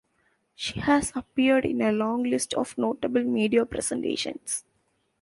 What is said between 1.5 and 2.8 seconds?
in a long list of